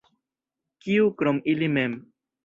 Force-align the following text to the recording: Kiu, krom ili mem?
Kiu, 0.85 1.11
krom 1.19 1.41
ili 1.53 1.69
mem? 1.75 1.95